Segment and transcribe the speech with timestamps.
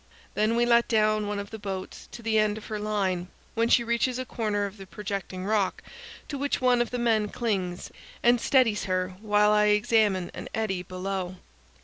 [0.33, 3.69] Then we let down one of the boats to the end of her line, when
[3.69, 5.83] she reaches a corner of the projecting rock,
[6.27, 7.91] to which one of the men clings
[8.23, 11.35] and steadies her while I examine an eddy below.